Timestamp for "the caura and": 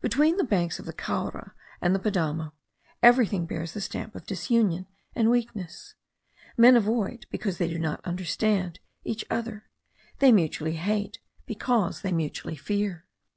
0.86-1.92